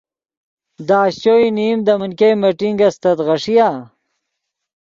دے 0.87 0.97
اشچو 1.05 1.33
یو 1.41 1.49
نیم 1.57 1.79
دے 1.85 1.93
من 1.99 2.11
ګئے 2.19 2.29
میٹنگ 2.41 2.79
استت 2.87 3.17
غیݰیآ۔ 3.27 3.69